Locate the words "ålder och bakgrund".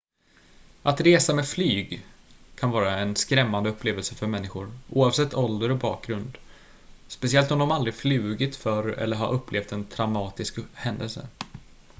5.33-6.37